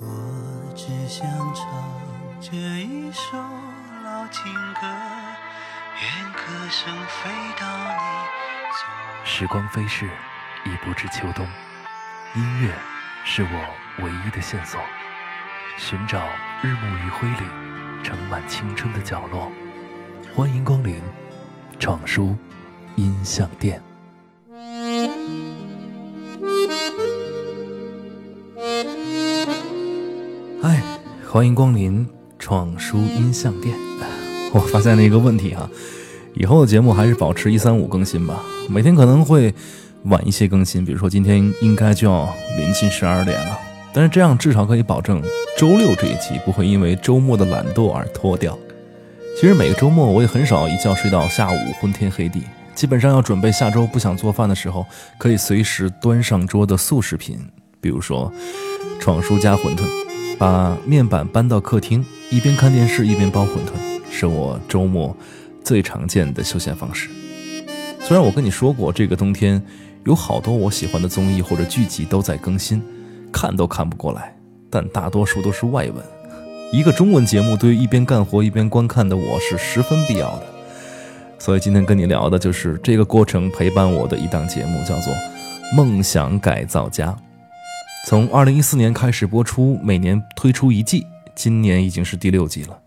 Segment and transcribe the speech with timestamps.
[0.00, 1.66] 我只想唱
[2.40, 3.36] 这一首
[4.02, 4.80] 老情歌，
[6.00, 7.30] 愿歌声飞
[7.60, 7.94] 到你
[9.24, 10.10] 时光飞逝，
[10.64, 11.46] 已不知秋冬。
[12.34, 12.74] 音乐
[13.24, 14.80] 是我唯一的线索，
[15.76, 16.20] 寻找
[16.62, 17.46] 日暮余晖里
[18.02, 19.50] 盛满青春的角落。
[20.34, 21.00] 欢迎光临
[21.78, 22.36] 闯书
[22.96, 23.80] 音像店。
[31.34, 32.06] 欢迎光临
[32.38, 33.74] 闯书音像店。
[34.54, 35.68] 我发现了一个问题哈，
[36.34, 39.52] 以后的节目还是保持一三五更新吧，每天可能会
[40.04, 43.58] 晚一些更新，比如说今天应该就要临近十二点了，
[43.92, 45.20] 但是这样至少可以保证
[45.58, 48.56] 周六这一期不会因为周末的懒惰而脱掉。
[49.34, 52.44] 其实每个周末我也很少一觉睡到下午昏天黑地，
[52.76, 54.86] 基本上要准备下周不想做饭的时候，
[55.18, 57.40] 可以随时端上桌的速食品，
[57.80, 58.32] 比如说
[59.00, 59.82] 闯书加馄饨，
[60.44, 65.16] 把面板搬到客厅，一边看电视一边包馄饨，是我周末
[65.64, 67.08] 最常见的休闲方式。
[68.02, 69.62] 虽然我跟你说过，这个冬天
[70.04, 72.82] 有好多我喜欢的综艺或者剧集都在更新，
[73.32, 74.36] 看都看不过来，
[74.68, 75.94] 但大多数都是外文。
[76.70, 80.46] 一个中文节目对于一边干活一边观看的我是十分必要的，
[81.38, 85.10] 所以今天跟你聊的就是这个过程陪伴我的一档节目，叫做
[85.74, 87.06] 《梦想改造家》。
[88.06, 92.78] 从二零一四年开始播出，每年推出一季，今年已经是第六季了，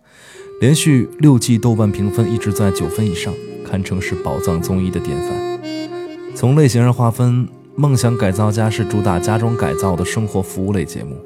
[0.61, 3.33] 连续六季豆瓣评分一直在九分以上，
[3.65, 5.59] 堪称是宝藏综艺的典范。
[6.35, 11.17] 从类型上划分，《梦想改造家》是主打家装改造的生活服务类节目。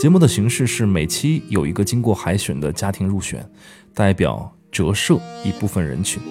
[0.00, 3.46] 节目的形式是每期有一个经过海选的家庭入选，
[3.92, 6.22] 代表折射一部分人群。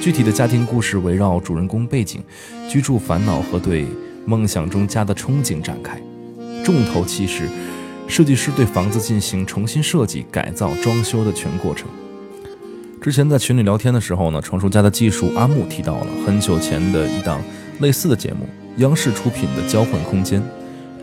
[0.00, 2.20] 具体的家庭故事围绕主人公背景、
[2.68, 3.86] 居住烦恼和对
[4.26, 6.02] 梦想中家的憧憬展开。
[6.68, 7.48] 重头戏是
[8.06, 11.88] 设计师对房子进行重新设计、改造、装修的全过程。
[13.00, 17.40] 之前在群里聊天的时候呢，成熟家的技术阿木提到了很久前的一档
[17.80, 18.46] 类似的节目，
[18.76, 20.42] 央视出品的《交换空间》。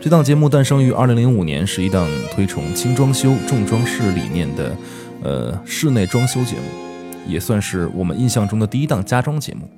[0.00, 4.76] 这档节目诞生于二零零五年，是一档推崇轻装修、重装饰理念的，
[5.24, 9.68] 呃，室内装修节目，也算是我们印象中的第一档家装节目。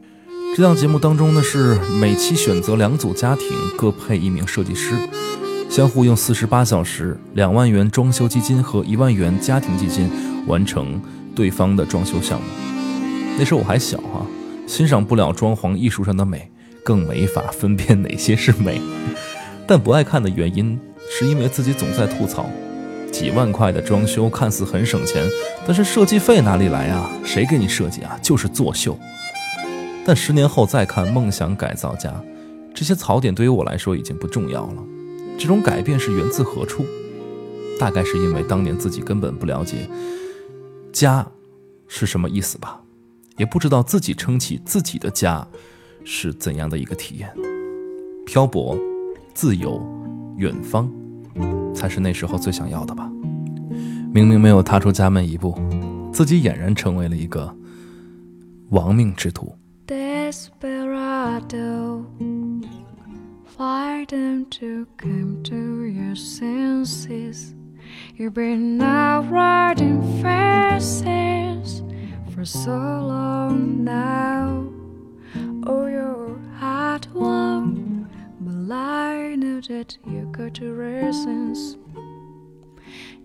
[0.55, 3.49] 这档节目当中呢，是每期选择两组家庭，
[3.79, 4.93] 各配一名设计师，
[5.69, 10.11] 相互用四十八小时、两万元装修基金和一万元家庭基金
[10.47, 11.01] 完成
[11.35, 12.47] 对方的装修项目。
[13.39, 14.27] 那时候我还小哈，
[14.67, 16.51] 欣赏不了装潢艺术上的美，
[16.83, 18.81] 更没法分辨哪些是美。
[19.69, 20.79] 但不爱看的原因，
[21.11, 22.49] 是因为自己总在吐槽，
[23.13, 25.29] 几万块的装修看似很省钱，
[25.67, 27.09] 但是设计费哪里来啊？
[27.23, 28.19] 谁给你设计啊？
[28.23, 28.99] 就是作秀。
[30.05, 32.09] 但十年后再看《梦想改造家》，
[32.75, 34.83] 这些槽点对于我来说已经不重要了。
[35.39, 36.85] 这种改变是源自何处？
[37.79, 39.89] 大概是因为当年自己根本不了解
[40.93, 41.25] 家
[41.87, 42.83] 是什么意思吧，
[43.37, 45.47] 也不知道自己撑起自己的家
[46.05, 47.33] 是怎样的一个体验，
[48.27, 48.77] 漂泊。
[49.33, 49.81] 自由，
[50.37, 50.91] 远方，
[51.73, 53.09] 才是那时候最想要的吧。
[54.13, 55.57] 明明没有踏出家门一步，
[56.13, 57.57] 自己俨然成为了一个
[58.71, 59.55] 亡命之徒。
[63.59, 67.57] fight them to come to your senses.
[68.15, 71.83] You've been out riding fences
[72.33, 74.65] for so long now.
[75.67, 78.09] Oh, your heart won,
[78.41, 81.77] but I knew that you got your reasons.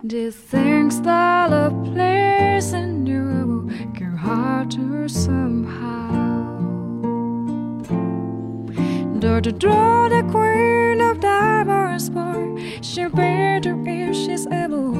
[0.04, 5.43] These things that are pleasing you, can hurt yourself.
[9.44, 14.94] The draw the queen of diamonds, boy, she'll better if she's able.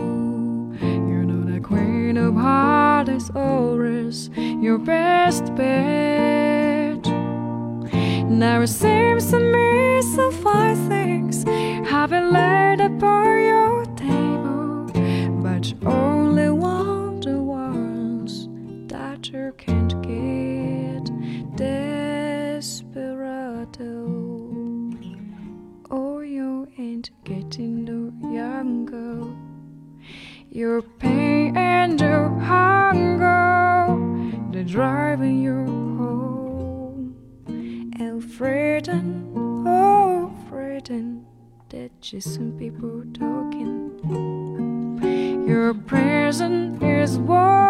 [0.82, 7.06] You know the queen of hearts is always your best bet.
[8.28, 11.46] Now it seems to me so fine things
[11.88, 13.33] have been laid upon
[27.24, 27.88] getting
[28.32, 29.24] younger.
[30.50, 33.98] Your pain and your hunger,
[34.52, 35.66] they're driving you
[35.98, 37.16] home.
[38.00, 39.34] And Frightened,
[39.68, 41.26] oh, frightened
[41.70, 43.92] that just some people talking.
[45.48, 47.63] Your presence is walking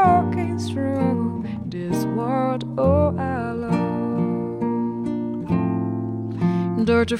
[6.83, 7.15] Under the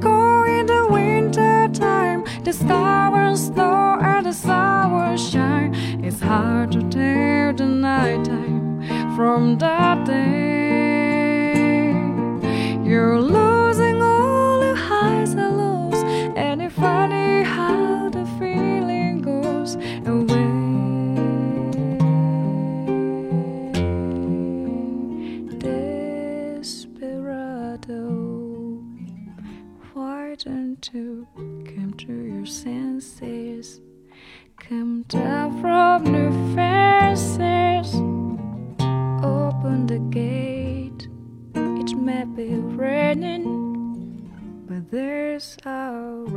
[0.00, 5.72] go in the winter time The stubborn snow and the sour shine
[6.02, 11.92] It's hard to tell the night time from the day
[12.82, 13.20] You're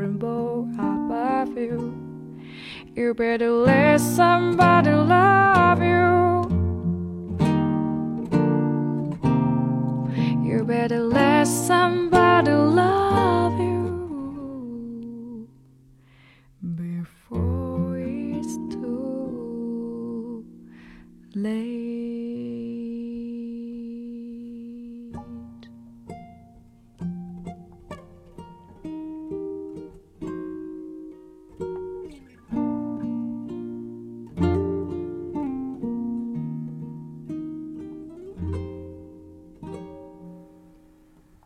[0.10, 1.94] rainbow above you.
[2.96, 6.50] You better let somebody love you.
[10.44, 12.99] You better let somebody love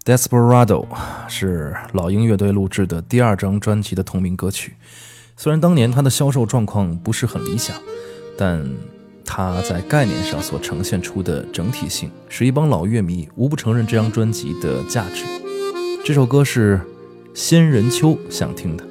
[0.06, 0.86] Desperado
[1.30, 4.74] 是老鹰乐队录制的第二张专辑的同名歌曲。
[5.38, 7.74] 虽然当年它的销售状况不是很理想，
[8.38, 8.70] 但
[9.24, 15.24] 它在概念上所呈现出的整体性，使一帮老乐迷无不承认这张专辑的价值。
[16.04, 16.82] 这首歌是
[17.34, 18.84] 仙人秋想听的，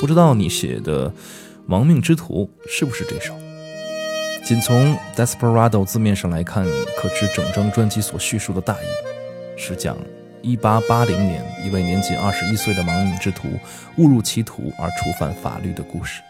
[0.00, 1.10] 不知道你写的
[1.66, 3.34] 《亡命之徒》是不是这首？
[4.44, 6.64] 仅从 Desperado 字面上来看，
[6.96, 8.86] 可知整张专辑所叙述的大意
[9.56, 9.96] 是讲。
[10.44, 13.48] 一八八零年，一位年仅二十一岁的盲人之徒
[13.96, 16.20] 误入歧途而触犯法律的故事。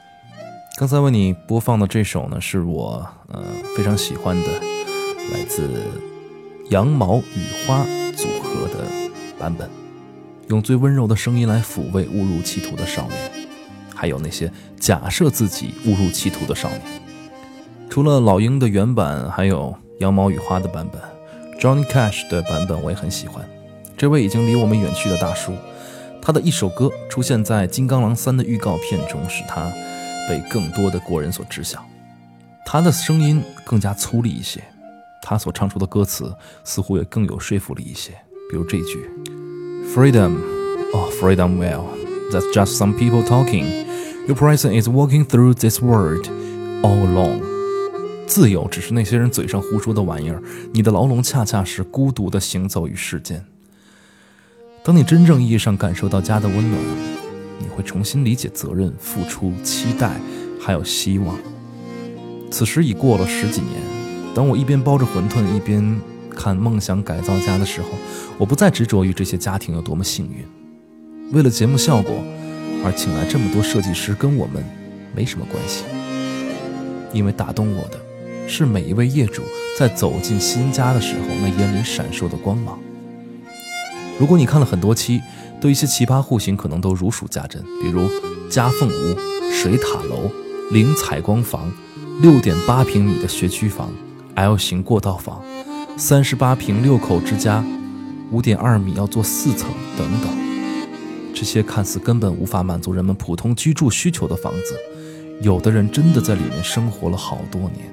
[0.77, 3.43] 刚才为你播放的这首呢，是我呃
[3.77, 4.53] 非常喜欢的，
[5.33, 5.69] 来自
[6.71, 7.85] 羊毛与花
[8.17, 8.85] 组合的
[9.37, 9.69] 版本，
[10.49, 13.49] 用最温柔的声音来抚慰误入歧途的少年，
[13.97, 16.81] 还有那些假设自己误入歧途的少年。
[17.91, 21.01] 除了老鹰的原版，还有羊毛与花的版本
[21.59, 23.45] ，Johnny Cash 的版本我也很喜欢。
[23.97, 25.53] 这位已经离我们远去的大叔，
[26.21, 29.73] 他的一首歌出现在《金刚狼三》的预告片中，使他
[30.29, 31.85] 被更多的国人所知晓。
[32.67, 34.63] 他的声音更加粗粝一些，
[35.23, 38.13] 他所唱出的歌词似乎也更有说服力一些。
[38.51, 39.09] 比如这句
[39.95, 40.33] ：“Freedom,
[40.93, 41.85] oh freedom, well,
[42.33, 43.85] that's just some people talking.
[44.27, 46.27] Your person is walking through this world
[46.83, 47.43] all alone.”
[48.27, 50.43] 自由只是那些人嘴上胡说的玩意儿，
[50.73, 53.45] 你的牢笼恰恰是孤独的行走于世间。
[54.85, 56.79] 当你真正意义上感受到家的温暖，
[57.59, 60.21] 你会重新理解责任、付出、期待，
[60.61, 61.35] 还有希望。
[62.51, 63.81] 此时已过了十几年，
[64.35, 65.99] 当我一边包着馄饨，一边
[66.29, 67.89] 看《梦想改造家》的时候，
[68.37, 70.45] 我不再执着于这些家庭有多么幸运。
[71.33, 72.23] 为了节目效果
[72.85, 74.63] 而请来这么多设计师，跟我们
[75.17, 75.85] 没什么关系。
[77.11, 77.99] 因为打动我的，
[78.47, 79.45] 是每一位业主
[79.79, 82.79] 在走进新家的时候那眼里闪烁的光芒。
[84.19, 85.21] 如果你看了很多期，
[85.61, 88.09] 对一些奇葩户型可能都如数家珍，比如
[88.49, 89.17] 夹缝屋、
[89.51, 90.31] 水塔楼、
[90.71, 91.73] 零采光房、
[92.23, 93.91] 六点八平米的学区房、
[94.35, 95.43] L 型过道房、
[95.97, 97.65] 三十八平六口之家、
[98.31, 99.69] 五点二米要做四层
[99.99, 100.31] 等等。
[101.35, 104.77] 这些看似根本无法满足人们普通居住需求的房子，
[105.41, 107.93] 有的人真的在里面生活了好多年，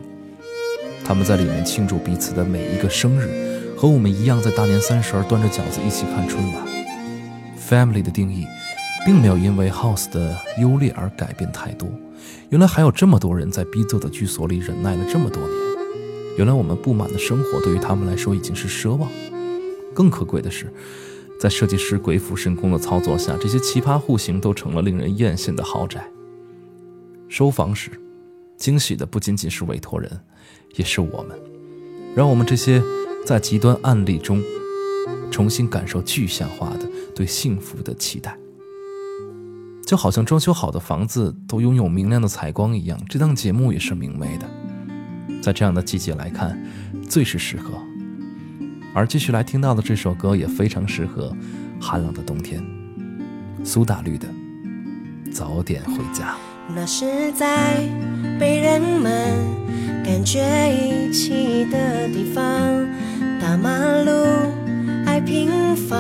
[1.04, 3.60] 他们在里面庆祝彼此的每一个生日。
[3.82, 6.64] 和我们一样，在大年三十儿端着饺子一起看春晚。
[7.58, 8.46] Family 的定义，
[9.08, 11.90] 并没有因为 House 的优劣而改变太多。
[12.50, 15.52] 原来还有这么多人在逼仄的居所里忍耐了这么多年。
[16.38, 19.10] 原来我们不满的生活对于他们来说已经是奢望。
[19.96, 20.72] 更可贵的是，
[21.40, 26.06] 在设计师鬼斧神工的操作下，这些奇葩户型都成了令人艳羡的豪宅。
[27.28, 27.90] 收房时，
[28.58, 30.22] 惊喜的不仅仅是委托人，
[30.76, 31.36] 也是我们。
[32.16, 32.80] 让我们这些。
[33.26, 34.42] 在极端案例中，
[35.30, 38.38] 重新感受具象化的对幸福的期待，
[39.86, 43.00] 就好像装修好的房子都拥有明亮的采光一样。
[43.08, 44.50] 这档节目也是明媚的，
[45.42, 46.62] 在这样的季节来看，
[47.08, 47.72] 最是适合。
[48.94, 51.34] 而继续来听到的这首歌也非常适合
[51.80, 52.62] 寒冷的冬天。
[53.64, 54.28] 苏打绿的
[55.32, 56.34] 《早点回家》。
[56.76, 57.78] 那是在
[58.40, 59.38] 被人们
[60.04, 60.42] 感觉
[60.74, 62.42] 遗弃的地方。
[63.42, 63.72] 大马
[64.06, 64.12] 路
[65.04, 65.98] 爱平房，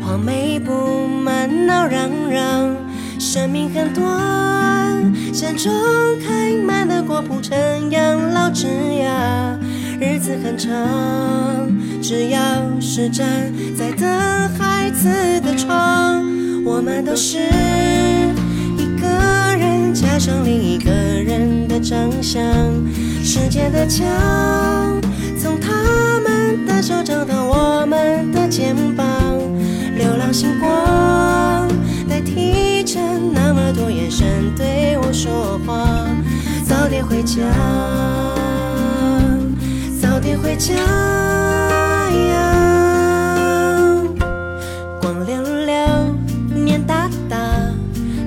[0.00, 2.76] 黄梅布满闹嚷嚷。
[3.18, 4.06] 生命很短，
[5.34, 5.72] 山中
[6.24, 7.58] 开满了果铺成
[7.90, 9.58] 养老枝桠，
[10.00, 10.70] 日子很长，
[12.00, 12.40] 只要
[12.80, 14.08] 是站在等
[14.56, 15.08] 孩子
[15.40, 16.24] 的窗，
[16.64, 17.38] 我们都是
[18.78, 19.08] 一个
[19.58, 22.40] 人加上另一个人的长相。
[23.24, 24.06] 时间的墙，
[25.36, 25.70] 从他
[26.66, 29.06] 的手掌到我们的肩膀，
[29.96, 31.68] 流浪星光
[32.08, 32.98] 代替着
[33.32, 36.06] 那么多眼神对我说话。
[36.64, 37.36] 早点回家，
[40.00, 42.36] 早点回家呀！
[45.00, 45.74] 光溜溜，
[46.54, 47.36] 年大大，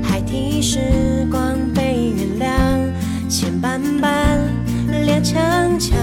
[0.04, 2.50] 孩提时光被原谅，
[3.30, 4.40] 牵绊绊，
[5.06, 5.98] 脸强强，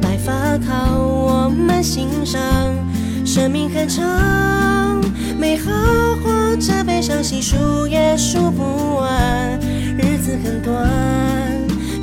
[0.00, 1.09] 白发靠
[1.80, 2.38] 我们欣赏。
[3.24, 5.00] 生命很长，
[5.38, 5.72] 美好
[6.22, 9.58] 或者悲伤，细数也数不完。
[9.96, 10.86] 日子很短，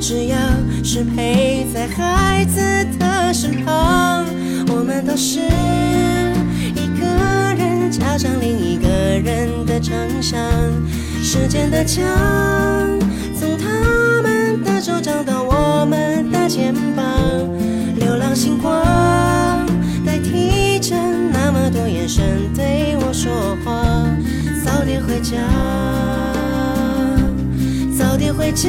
[0.00, 0.36] 只要
[0.82, 2.58] 是陪在孩子
[2.98, 4.26] 的身旁，
[4.66, 5.38] 我们都是
[6.74, 7.06] 一个
[7.56, 10.40] 人加上另一个人的长相。
[11.22, 12.04] 时间的墙，
[13.38, 17.06] 从他们的手掌到我们的肩膀，
[17.94, 18.74] 流浪星光
[21.70, 24.06] 多眼神对我说话。
[24.64, 25.36] 早点回家，
[27.98, 28.68] 早点回家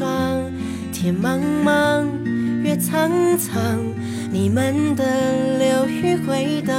[0.00, 0.50] 霜。
[0.94, 2.06] 天茫茫，
[2.62, 3.78] 月苍苍，
[4.32, 5.04] 你们的
[5.58, 6.74] 流语回荡。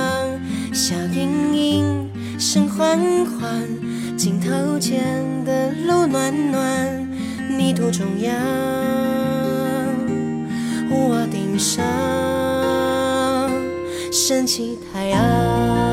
[0.73, 2.09] 笑盈盈，
[2.39, 3.61] 声缓缓，
[4.17, 5.03] 镜头前
[5.45, 7.07] 的路暖暖。
[7.59, 8.33] 泥土中央，
[10.89, 11.83] 屋顶上
[14.11, 15.90] 升起太阳。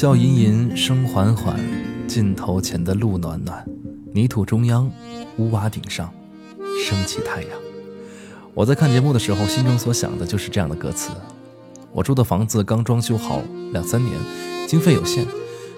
[0.00, 1.60] 笑吟吟，声缓缓，
[2.08, 3.62] 镜头前的路暖暖，
[4.14, 4.90] 泥土中央，
[5.36, 6.10] 屋瓦顶上，
[6.82, 7.50] 升起太阳。
[8.54, 11.10] 我在看节目的时候，心中所想的就是这样的歌词。
[11.92, 13.42] 我住的房子刚装修好
[13.72, 14.16] 两三年，
[14.66, 15.26] 经费有限，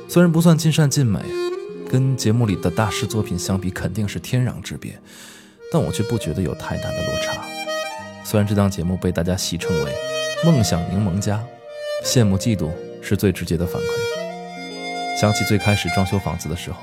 [0.07, 1.19] 虽然不算尽善尽美，
[1.91, 4.97] 跟节目里的大师作品相比，肯定是天壤之别，
[5.73, 7.43] 但我却不觉得有太大的落差。
[8.23, 9.93] 虽然这档节目被大家戏称为
[10.47, 11.43] “梦想柠檬家”，
[12.07, 14.12] 羡慕嫉妒是最直接的反馈。
[15.23, 16.79] 想起最开始装修房子的时候，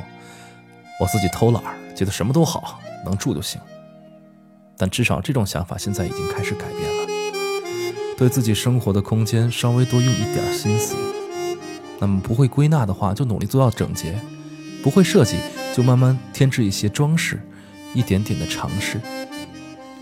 [0.98, 3.60] 我自己偷懒儿，觉得什么都好，能住就行。
[4.78, 7.06] 但至少这种想法现在已经开始改变了，
[8.18, 10.96] 对自己生活的空间稍微多用一点心思。
[12.00, 14.14] 那么不会归纳的话，就努力做到整洁；
[14.82, 15.36] 不会设计，
[15.76, 17.42] 就慢慢添置一些装饰，
[17.94, 19.02] 一点点的尝试，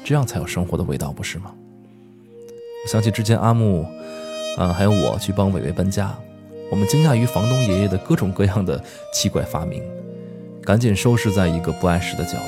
[0.03, 1.56] 这样才有生活的味道，不是吗？
[2.88, 3.84] 想起之前阿木，
[4.60, 6.15] 啊，还有我去帮伟伟搬家，
[6.70, 8.84] 我们惊讶于房东爷爷的各种各样的
[9.14, 9.82] 奇怪发明，
[10.64, 12.48] 赶紧收拾在一个不碍事的角落。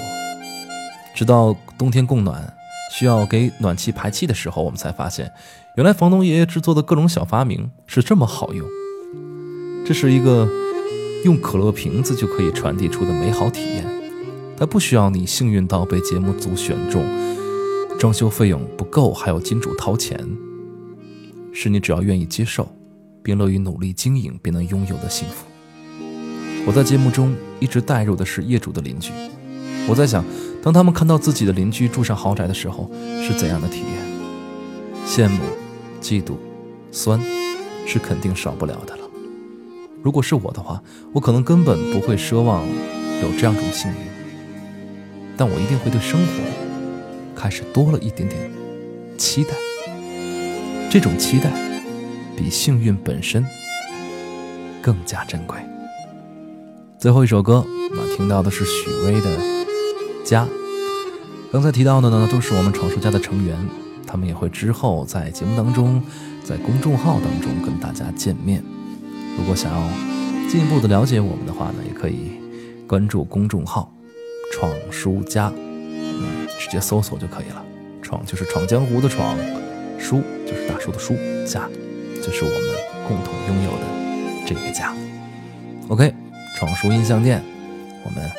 [1.16, 2.54] 直到冬天供暖
[2.92, 5.32] 需要给暖气排气的时候，我们才发现，
[5.76, 8.68] 原来房东爷爷制作的各种小发明是这么好用。
[9.86, 10.48] 这是一个
[11.26, 13.86] 用可乐瓶子就可以传递出的美好体验，
[14.58, 17.04] 它不需要你幸运到被节目组选中，
[17.98, 20.20] 装修费用不够还有金主掏钱，
[21.52, 22.72] 是你只要愿意接受，
[23.30, 25.46] 并乐于努力经营便能拥有的幸福。
[26.66, 29.12] 我在节目中一直带入的是业主的邻居，
[29.88, 30.26] 我在想。
[30.64, 32.90] 当他们看到自己的邻居住上豪宅的时候，
[33.22, 33.88] 是怎样的体验？
[35.06, 35.44] 羡慕、
[36.02, 36.34] 嫉妒、
[36.92, 37.22] 酸，
[37.86, 39.04] 是肯定少不了的了。
[40.02, 40.82] 如果是我的话，
[41.14, 42.68] 我可能根本不会奢望
[43.22, 43.98] 有这样种幸运。
[45.38, 46.26] 但我一定会对生活
[47.36, 48.52] 开始多了一点点
[49.20, 49.52] 期待。
[50.90, 51.52] 这种期待
[52.40, 53.46] 比幸运本身
[54.82, 55.58] 更加珍贵。
[56.98, 59.38] 最后一首歌，那听到的是许巍的
[60.24, 60.46] 《家》。
[61.52, 63.58] 刚才提到的呢，都是我们闯叔家的成员，
[64.08, 66.02] 他们也会之后在节目当中，
[66.42, 68.64] 在公众号当中跟大家见面。
[69.38, 69.90] 如果想要
[70.50, 72.32] 进一步的了解我们的话呢，也可以
[72.88, 73.92] 关注公众号
[74.54, 77.66] “闯叔家”，嗯，直接搜索就可以了。
[78.02, 79.38] 闯就是闯江湖的闯，
[80.00, 81.16] 叔就是大叔的叔，
[81.46, 81.70] 家
[82.22, 83.86] 就是我们共同拥有的
[84.46, 84.94] 这个家。
[85.88, 86.14] OK，
[86.58, 87.44] 闯叔音像店，
[88.06, 88.30] 我们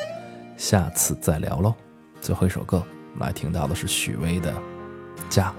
[0.57, 1.73] 下次再聊喽。
[2.21, 2.83] 最后一首歌。
[3.13, 4.53] 我们来听到的是许巍的
[5.27, 5.49] 《家》，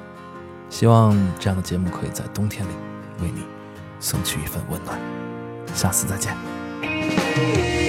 [0.71, 2.71] 希望这样的节目可以在冬天里
[3.21, 3.43] 为你
[4.01, 4.99] 送去一份温暖。
[5.75, 7.82] 下次再见。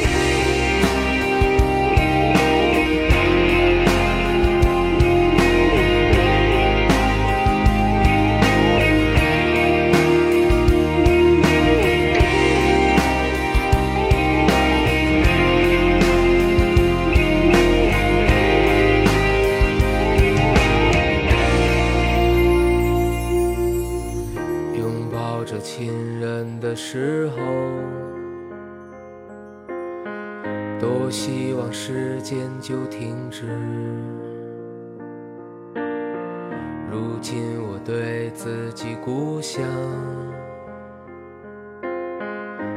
[36.94, 39.64] 如今我对自己故乡，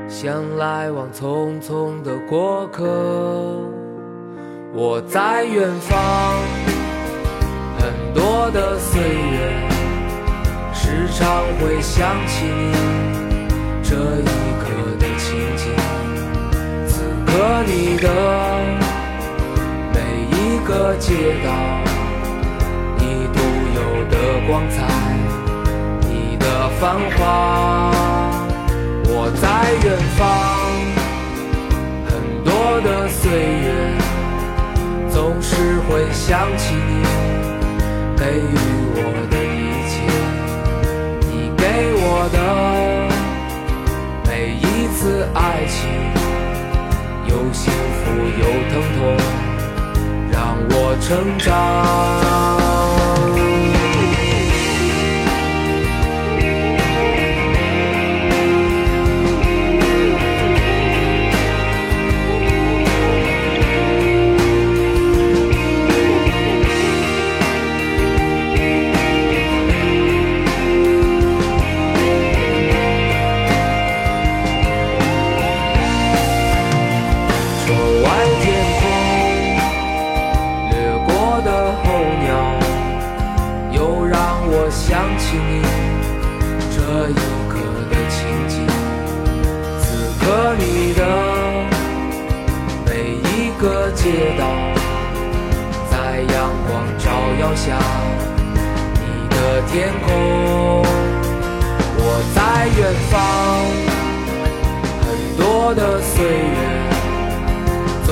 [0.09, 2.83] 像来往匆匆的过客。
[4.73, 5.99] 我在远方，
[7.79, 9.53] 很多的岁月，
[10.73, 12.73] 时常会想起你。
[13.83, 14.25] 这一
[14.63, 14.65] 刻
[14.99, 15.69] 的情景，
[16.87, 17.33] 此刻
[17.67, 18.09] 你的
[19.93, 20.01] 每
[20.33, 21.53] 一个街道，
[24.27, 24.83] 的光彩，
[26.11, 27.93] 你的繁华。
[29.09, 29.47] 我在
[29.85, 30.27] 远方，
[32.09, 32.11] 很
[32.43, 33.31] 多的岁
[33.63, 33.65] 月，
[35.09, 37.05] 总是会想起你，
[38.17, 38.53] 给予
[38.97, 39.63] 我的一
[39.93, 39.95] 切，
[41.31, 41.63] 你给
[41.95, 42.37] 我的
[44.29, 44.65] 每一。
[44.97, 45.77] 次爱情，
[47.27, 48.03] 有幸福
[48.41, 48.99] 有疼痛，
[50.33, 50.35] 让
[50.71, 51.07] 我成
[51.39, 51.47] 长。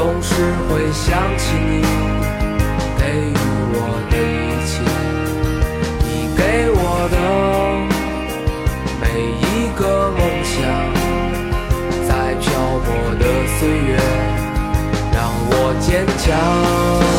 [0.04, 0.34] 总是
[0.68, 1.80] 会想起你
[2.98, 3.32] 给予
[3.72, 3.78] 我
[4.10, 4.72] 的一切，
[6.04, 7.16] 你给我的
[9.00, 9.02] 每
[9.40, 10.60] 一个梦想，
[12.06, 12.44] 在漂
[12.84, 12.86] 泊
[13.18, 13.24] 的
[13.56, 13.96] 岁月
[15.10, 15.16] 让
[15.48, 15.52] 我。
[15.80, 17.13] 坚强。